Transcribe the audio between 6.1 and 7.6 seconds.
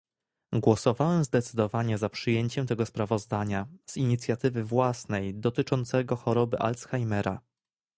choroby Alzheimera